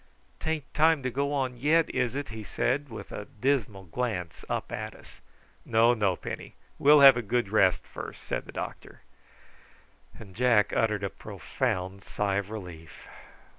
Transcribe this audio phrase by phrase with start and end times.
[0.39, 4.71] "Tain't time to go on yet, is it?" he said with a dismal glance up
[4.71, 5.21] at us.
[5.63, 9.01] "No, no, Penny; we'll have a good rest first," said the doctor;
[10.17, 13.07] and Jack uttered a profound sigh of relief.